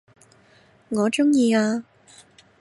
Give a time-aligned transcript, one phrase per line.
[0.89, 1.85] 我鍾意啊